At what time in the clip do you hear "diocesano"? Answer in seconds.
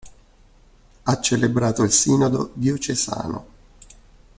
2.53-3.45